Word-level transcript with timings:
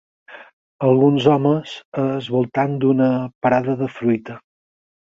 Alguns 0.87 1.27
homes 1.33 1.75
al 2.07 2.27
voltant 2.39 2.77
d'una 2.81 3.13
parada 3.49 3.79
de 3.85 3.97
fruita 4.01 4.43